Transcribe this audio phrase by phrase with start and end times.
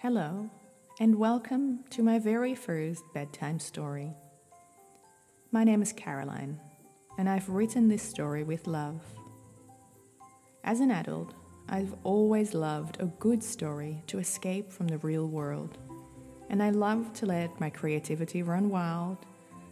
[0.00, 0.50] Hello,
[1.00, 4.12] and welcome to my very first bedtime story.
[5.52, 6.60] My name is Caroline,
[7.16, 9.00] and I've written this story with love.
[10.64, 11.32] As an adult,
[11.70, 15.78] I've always loved a good story to escape from the real world,
[16.50, 19.16] and I love to let my creativity run wild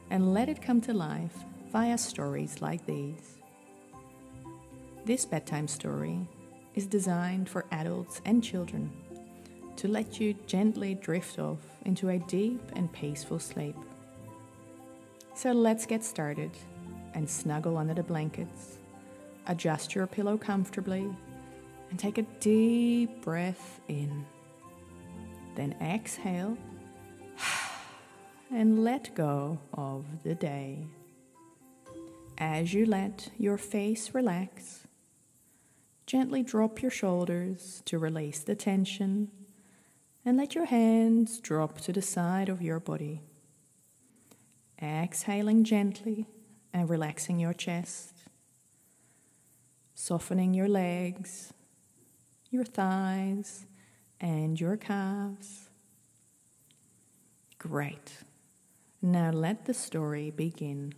[0.08, 1.36] and let it come to life
[1.70, 3.36] via stories like these.
[5.04, 6.26] This bedtime story
[6.74, 8.90] is designed for adults and children
[9.76, 13.76] to let you gently drift off into a deep and peaceful sleep.
[15.34, 16.50] So let's get started
[17.14, 18.78] and snuggle under the blankets.
[19.46, 21.10] Adjust your pillow comfortably
[21.90, 24.24] and take a deep breath in.
[25.54, 26.56] Then exhale
[28.50, 30.86] and let go of the day.
[32.38, 34.86] As you let your face relax,
[36.06, 39.30] gently drop your shoulders to release the tension
[40.24, 43.20] and let your hands drop to the side of your body.
[44.82, 46.26] Exhaling gently
[46.72, 48.14] and relaxing your chest,
[49.94, 51.52] softening your legs,
[52.50, 53.66] your thighs,
[54.20, 55.70] and your calves.
[57.58, 58.18] Great.
[59.00, 60.94] Now let the story begin.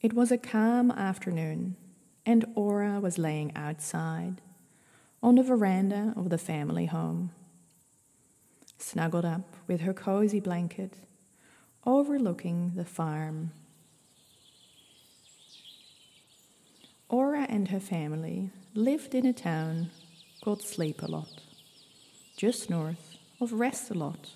[0.00, 1.76] It was a calm afternoon,
[2.24, 4.40] and Aura was laying outside
[5.22, 7.30] on the veranda of the family home,
[8.82, 10.94] snuggled up with her cozy blanket,
[11.86, 13.52] overlooking the farm.
[17.08, 19.90] Aura and her family lived in a town
[20.42, 21.42] called Sleep a Lot,
[22.36, 24.30] just north of Rest a Lot.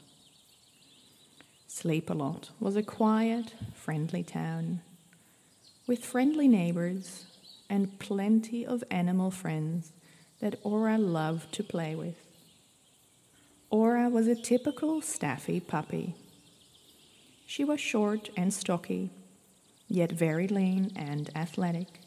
[1.66, 4.80] Sleep a Lot was a quiet, friendly town
[5.86, 7.26] with friendly neighbors
[7.68, 9.92] and plenty of animal friends
[10.40, 12.25] that Aura loved to play with.
[13.70, 16.14] Aura was a typical staffy puppy.
[17.46, 19.10] She was short and stocky,
[19.88, 22.00] yet very lean and athletic.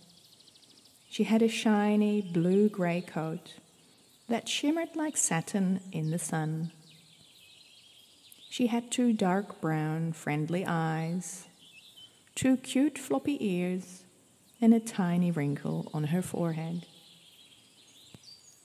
[1.10, 3.56] She had a shiny blue gray coat
[4.28, 6.72] that shimmered like satin in the sun.
[8.50, 11.48] She had two dark brown, friendly eyes
[12.36, 14.06] two cute floppy ears,
[14.62, 16.86] and a tiny wrinkle on her forehead.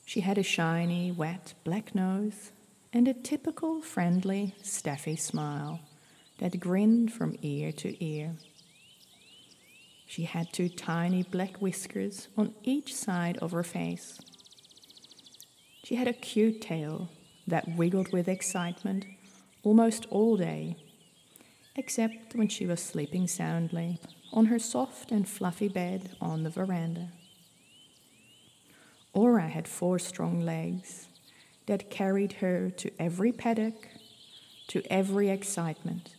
[0.05, 2.53] She had a shiny, wet black nose
[2.95, 5.81] and a typical friendly, staffy smile
[6.39, 8.37] that grinned from ear to ear.
[10.07, 14.21] She had two tiny black whiskers on each side of her face.
[15.83, 17.11] She had a cute tail
[17.49, 19.07] that wiggled with excitement
[19.65, 20.77] almost all day
[21.75, 23.99] except when she was sleeping soundly
[24.33, 27.09] on her soft and fluffy bed on the veranda.
[29.13, 31.09] Aura had four strong legs
[31.67, 33.89] that carried her to every paddock,
[34.69, 36.15] to every excitement,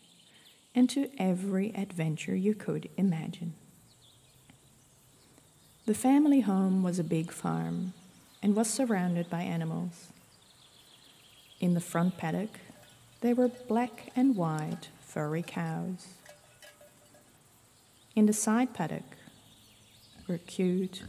[0.73, 3.53] and to every adventure you could imagine.
[5.85, 7.93] The family home was a big farm
[8.41, 10.07] and was surrounded by animals.
[11.59, 12.59] In the front paddock,
[13.21, 16.07] there were black and white furry cows.
[18.15, 19.17] In the side paddock
[20.27, 21.03] were cute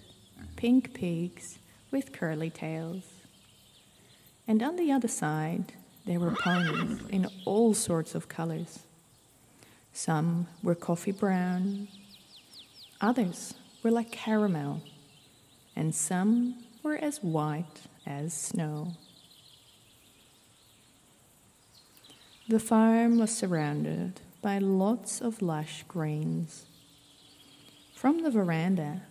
[0.57, 1.59] pink pigs
[1.91, 3.16] with curly tails.
[4.49, 5.73] And on the other side,
[6.05, 8.81] there were ponies in all sorts of colors.
[9.93, 11.89] Some were coffee brown,
[13.01, 14.83] others were like caramel,
[15.75, 18.93] and some were as white as snow.
[22.49, 26.67] The farm was surrounded by lots of lush greens.
[27.95, 29.03] From the veranda,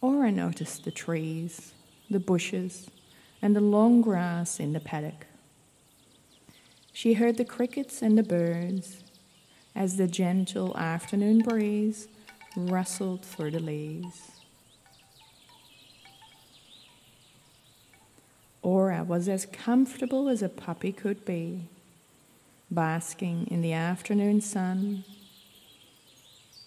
[0.00, 1.74] Aura noticed the trees,
[2.10, 2.90] the bushes,
[3.40, 5.26] and the long grass in the paddock.
[6.92, 9.02] She heard the crickets and the birds
[9.74, 12.08] as the gentle afternoon breeze
[12.56, 14.32] rustled through the leaves.
[18.62, 21.68] Aura was as comfortable as a puppy could be
[22.70, 25.04] basking in the afternoon sun,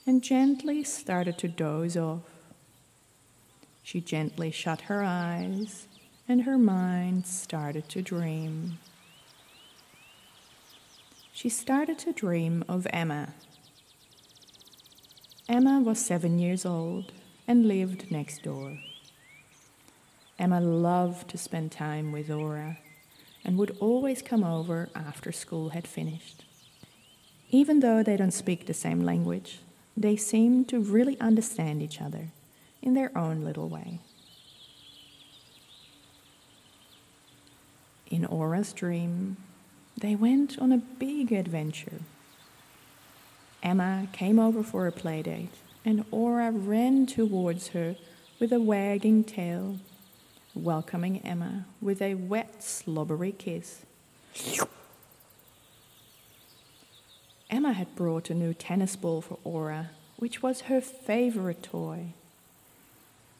[0.05, 2.21] and gently started to doze off.
[3.83, 5.87] She gently shut her eyes,
[6.31, 8.79] and her mind started to dream.
[11.33, 13.33] She started to dream of Emma.
[15.49, 17.11] Emma was seven years old
[17.49, 18.79] and lived next door.
[20.39, 22.77] Emma loved to spend time with Aura
[23.43, 26.45] and would always come over after school had finished.
[27.49, 29.59] Even though they don't speak the same language,
[29.97, 32.29] they seem to really understand each other
[32.81, 33.99] in their own little way.
[38.11, 39.37] In Aura's dream,
[39.97, 42.01] they went on a big adventure.
[43.63, 45.55] Emma came over for a playdate,
[45.85, 47.95] and Aura ran towards her
[48.37, 49.79] with a wagging tail,
[50.53, 53.83] welcoming Emma with a wet, slobbery kiss.
[57.49, 62.07] Emma had brought a new tennis ball for Aura, which was her favorite toy.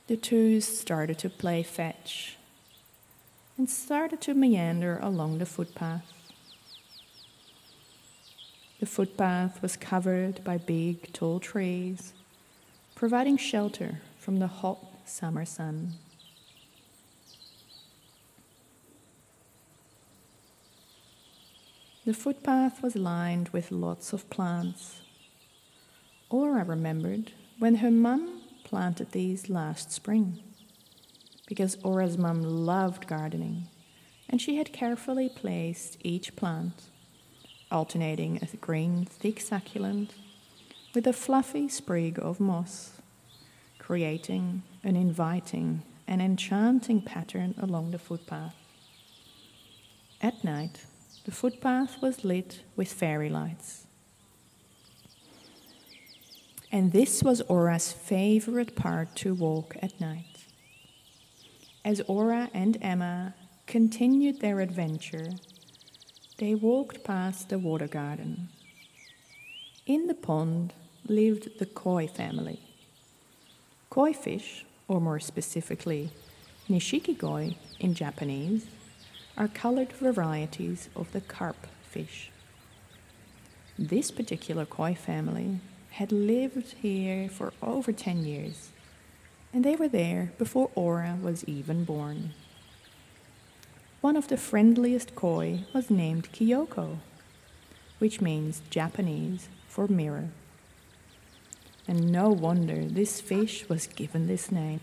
[0.07, 2.37] The two started to play fetch
[3.61, 6.11] and started to meander along the footpath.
[8.79, 12.13] The footpath was covered by big, tall trees,
[12.95, 15.93] providing shelter from the hot summer sun.
[22.03, 25.01] The footpath was lined with lots of plants.
[26.31, 30.39] Aura remembered when her mum planted these last spring,
[31.51, 33.67] because Aura's mum loved gardening,
[34.29, 36.83] and she had carefully placed each plant,
[37.69, 40.13] alternating a green, thick succulent
[40.95, 43.01] with a fluffy sprig of moss,
[43.79, 48.55] creating an inviting and enchanting pattern along the footpath.
[50.21, 50.85] At night,
[51.25, 53.87] the footpath was lit with fairy lights.
[56.71, 60.45] And this was Aura's favorite part to walk at night.
[61.83, 63.33] As Aura and Emma
[63.65, 65.29] continued their adventure,
[66.37, 68.49] they walked past the water garden.
[69.87, 70.73] In the pond
[71.07, 72.59] lived the koi family.
[73.89, 76.11] Koi fish, or more specifically,
[76.69, 78.67] nishiki-koi in Japanese,
[79.35, 82.29] are colored varieties of the carp fish.
[83.79, 85.59] This particular koi family
[85.91, 88.70] had lived here for over 10 years,
[89.53, 92.33] and they were there before Aura was even born.
[94.01, 96.97] One of the friendliest koi was named Kyoko,
[97.99, 100.29] which means Japanese for mirror.
[101.87, 104.79] And no wonder this fish was given this name,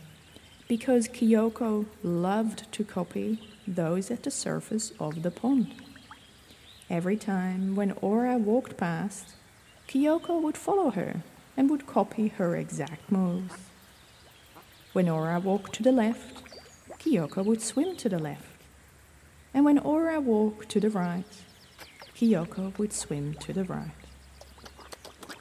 [0.69, 5.75] because Kyoko loved to copy those at the surface of the pond.
[6.91, 9.35] Every time when Aura walked past,
[9.89, 11.23] Kyoko would follow her
[11.57, 13.68] and would copy her exact moves.
[14.99, 16.43] When Aura walked to the left,
[16.99, 18.61] Kyoko would swim to the left.
[19.55, 21.25] And when Aura walked to the right,
[22.17, 23.93] Kyoko would swim to the right.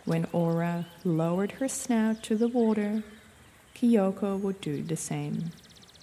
[0.05, 3.01] When Aura lowered her snout to the water,
[3.73, 5.45] Kyoko would do the same,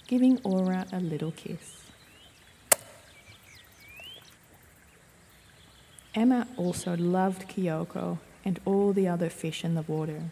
[0.05, 1.85] giving Aura a little kiss.
[6.13, 10.23] Emma also loved Kyoko and all the other fish in the water.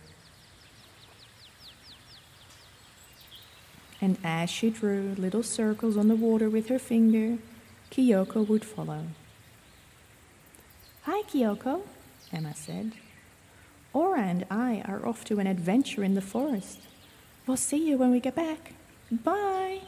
[4.04, 7.38] And as she drew little circles on the water with her finger,
[7.90, 9.06] Kyoko would follow.
[11.04, 11.84] Hi, Kyoko,
[12.30, 12.92] Emma said.
[13.94, 16.80] Aura and I are off to an adventure in the forest.
[17.48, 18.74] We'll see you when we get back.
[19.10, 19.80] Bye.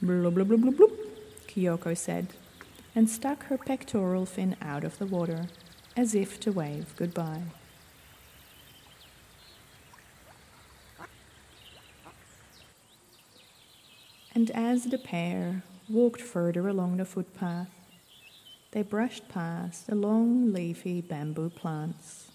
[0.00, 0.90] Blub, blub, blub, blub, blub,
[1.48, 2.28] Kyoko said
[2.94, 5.48] and stuck her pectoral fin out of the water
[5.96, 7.42] as if to wave goodbye.
[14.36, 17.70] And as the pair walked further along the footpath,
[18.72, 22.28] they brushed past the long leafy bamboo plants.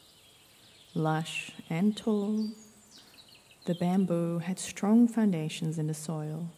[0.95, 2.47] Lush and tall,
[3.65, 6.49] the bamboo had strong foundations in the soil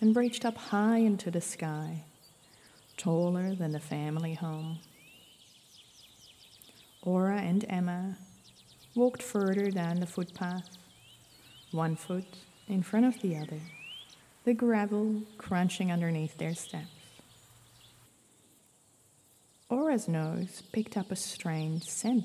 [0.00, 2.04] and reached up high into the sky
[2.96, 4.78] taller than the family home.
[7.02, 8.18] Aura and Emma
[8.94, 10.68] walked further down the footpath,
[11.72, 12.36] one foot
[12.68, 13.58] in front of the other,
[14.44, 16.88] the gravel crunching underneath their steps.
[19.70, 22.24] Aura's nose picked up a strange scent.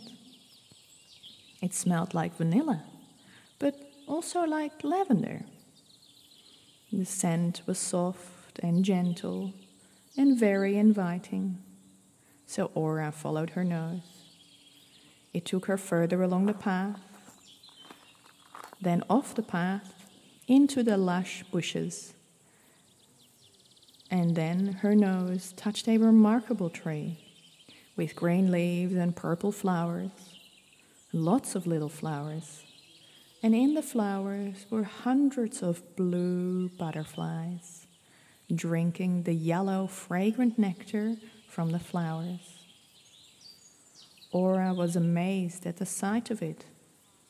[1.61, 2.83] It smelled like vanilla,
[3.57, 3.75] but
[4.07, 5.45] also like lavender.
[6.91, 9.53] The scent was soft and gentle
[10.17, 11.57] and very inviting.
[12.45, 14.01] So Aura followed her nose.
[15.33, 16.99] It took her further along the path,
[18.81, 19.98] then off the path
[20.49, 22.13] into the lush bushes.
[24.11, 27.19] And then her nose touched a remarkable tree
[27.95, 30.09] with green leaves and purple flowers,
[31.13, 32.63] lots of little flowers.
[33.43, 37.85] And in the flowers were hundreds of blue butterflies
[38.53, 41.15] drinking the yellow, fragrant nectar
[41.47, 42.65] from the flowers.
[44.31, 46.65] Aura was amazed at the sight of it,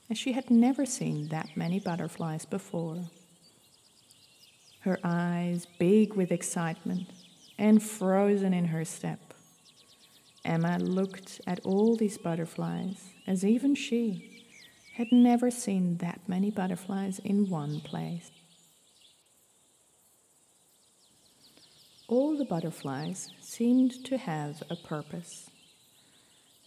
[0.09, 3.05] as she had never seen that many butterflies before.
[4.81, 7.09] Her eyes, big with excitement,
[7.57, 9.33] and frozen in her step.
[10.43, 14.45] Emma looked at all these butterflies as even she
[14.95, 18.31] had never seen that many butterflies in one place.
[22.07, 25.51] All the butterflies seemed to have a purpose.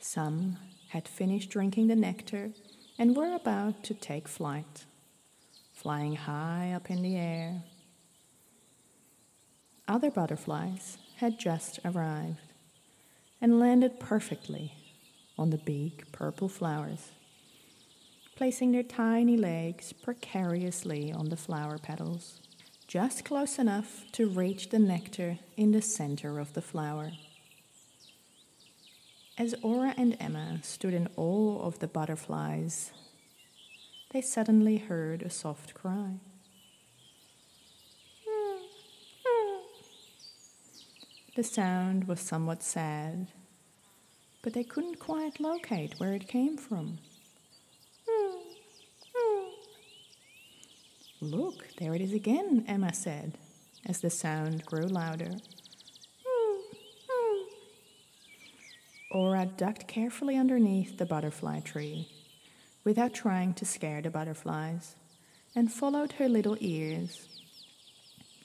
[0.00, 0.58] Some
[0.90, 2.52] had finished drinking the nectar
[2.98, 4.84] and were about to take flight,
[5.72, 7.62] flying high up in the air.
[9.88, 12.52] Other butterflies had just arrived
[13.40, 14.72] and landed perfectly
[15.36, 17.10] on the big purple flowers,
[18.36, 22.40] placing their tiny legs precariously on the flower petals,
[22.86, 27.10] just close enough to reach the nectar in the center of the flower.
[29.38, 32.92] As Aura and Emma stood in awe of the butterflies,
[34.10, 36.20] they suddenly heard a soft cry.
[41.34, 43.28] The sound was somewhat sad,
[44.42, 46.98] but they couldn't quite locate where it came from.
[51.22, 53.38] Look, there it is again, Emma said,
[53.86, 55.30] as the sound grew louder.
[59.12, 62.08] Aura ducked carefully underneath the butterfly tree,
[62.82, 64.96] without trying to scare the butterflies,
[65.54, 67.28] and followed her little ears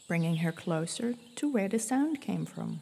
[0.07, 2.81] bringing her closer to where the sound came from.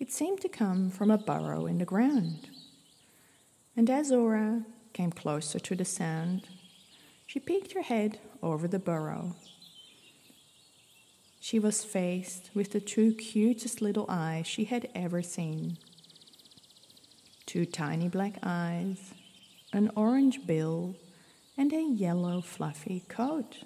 [0.00, 2.48] It seemed to come from a burrow in the ground.
[3.76, 6.48] And as Aura came closer to the sound,
[7.26, 9.34] she peeked her head over the burrow.
[11.46, 15.78] She was faced with the two cutest little eyes she had ever seen.
[17.46, 19.14] Two tiny black eyes,
[19.72, 20.96] an orange bill,
[21.56, 23.58] and a yellow fluffy coat.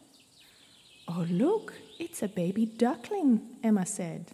[1.08, 4.32] Oh, look, it's a baby duckling, Emma said.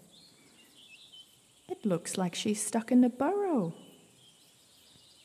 [1.68, 3.74] It looks like she's stuck in the burrow.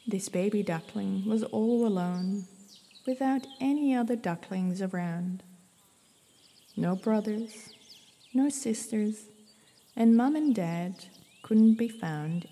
[0.05, 2.45] This baby duckling was all alone,
[3.07, 5.41] without any other ducklings around.
[6.77, 7.71] No brothers,
[8.33, 9.25] no sisters,
[9.95, 11.05] and Mum and Dad
[11.43, 12.47] couldn't be found.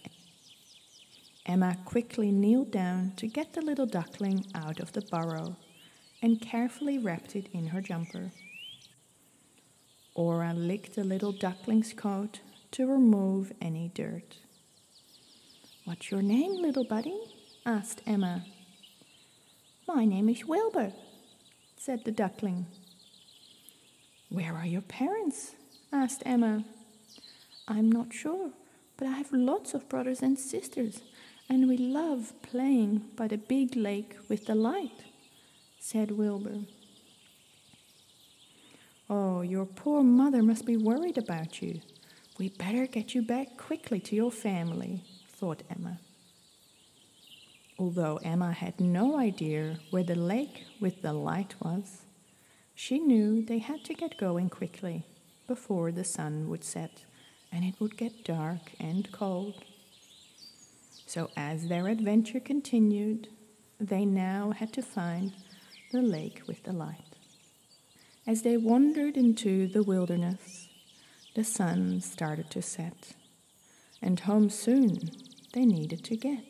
[1.45, 5.55] Emma quickly kneeled down to get the little duckling out of the burrow
[6.21, 8.31] and carefully wrapped it in her jumper.
[10.15, 14.37] Aura licked the little duckling's coat to remove any dirt.
[15.85, 17.17] What's your name, little buddy?
[17.65, 18.45] asked Emma.
[19.87, 20.91] My name is Wilbur,
[21.77, 22.67] said the duckling.
[24.29, 25.55] Where are your parents?
[25.91, 26.63] Asked Emma.
[27.67, 28.51] I'm not sure,
[28.97, 31.01] but I have lots of brothers and sisters,
[31.47, 35.03] and we love playing by the big lake with the light
[35.79, 36.59] said Wilbur.
[39.09, 41.81] Oh, your poor mother must be worried about you.
[42.37, 45.99] We better get you back quickly to your family, thought Emma.
[47.79, 52.03] Although Emma had no idea where the lake with the light was,
[52.75, 55.05] she knew they had to get going quickly
[55.49, 57.03] before the sun would set
[57.51, 59.65] and it would get dark and cold.
[61.07, 63.27] So, as their adventure continued,
[63.79, 65.33] they now had to find
[65.91, 67.15] the lake with the light.
[68.27, 70.69] As they wandered into the wilderness,
[71.35, 73.13] the sun started to set,
[74.03, 74.99] and home soon
[75.53, 76.45] they needed to get.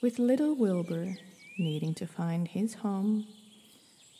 [0.00, 1.16] With little Wilbur
[1.58, 3.26] needing to find his home,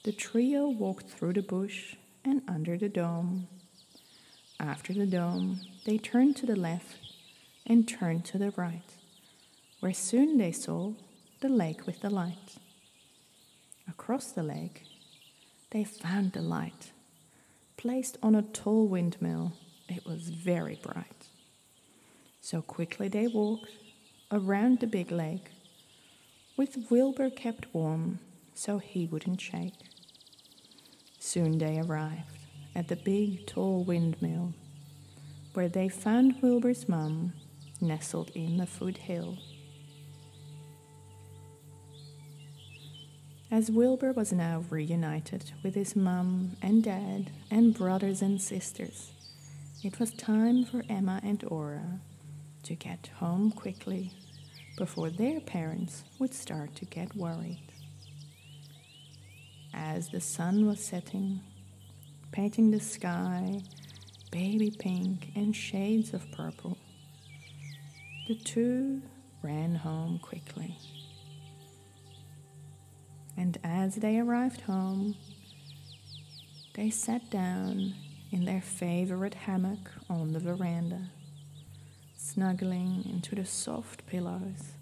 [0.05, 1.97] the trio walked through the bush
[2.27, 3.47] and under the dome.
[4.59, 6.97] After the dome, they turned to the left
[7.65, 8.91] and turned to the right,
[9.81, 10.93] where soon they saw
[11.41, 12.57] the lake with the light.
[13.89, 14.83] Across the lake,
[15.71, 16.93] they found the light,
[17.77, 19.53] placed on a tall windmill.
[19.89, 21.29] It was very bright.
[22.41, 23.71] So quickly they walked
[24.33, 25.51] around the big lake,
[26.57, 28.19] with Wilbur kept warm
[28.55, 29.75] so he wouldn't shake.
[31.27, 32.39] Soon they arrived
[32.77, 34.55] at the big tall windmill,
[35.55, 37.33] where they found Wilbur's mum
[37.81, 39.37] nestled in the foothill.
[43.51, 49.11] As Wilbur was now reunited with his mum and dad and brothers and sisters,
[49.83, 51.99] it was time for Emma and Aura
[52.63, 54.13] to get home quickly
[54.79, 57.73] before their parents would start to get worried.
[59.77, 61.41] As the sun was setting,
[62.33, 63.61] painting the sky
[64.33, 66.77] baby pink and shades of purple,
[68.27, 69.01] the two
[69.43, 70.77] ran home quickly
[73.37, 75.15] and as they arrived home,
[76.75, 77.95] they sat down
[78.33, 81.11] in their favorite hammock on the veranda,
[82.17, 84.73] snuggling into the soft pillows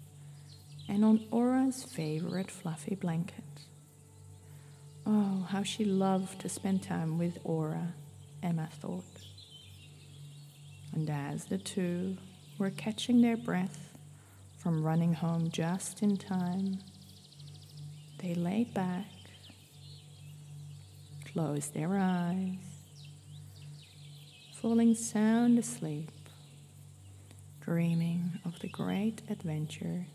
[0.87, 3.44] and on Aura's favorite fluffy blanket.
[5.07, 7.93] Oh, how she loved to spend time with Aura,
[8.41, 9.03] Emma thought.
[10.93, 12.17] And as the two
[12.57, 13.89] were catching their breath
[14.57, 16.79] from running home just in time,
[18.17, 19.05] they lay back,
[21.31, 22.55] closed their eyes,
[24.59, 26.09] falling sound asleep,
[27.61, 30.07] dreaming of the great adventure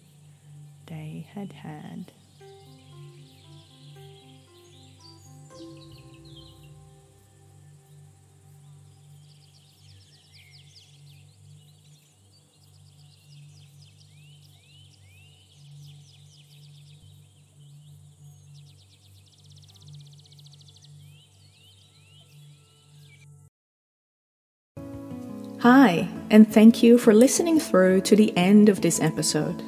[0.86, 2.10] they had had.
[25.60, 29.62] Hi, and thank you for listening through to the end of this episode.